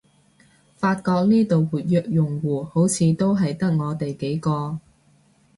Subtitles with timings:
[0.73, 4.79] 發覺呢度活躍用戶好似都係得我哋幾個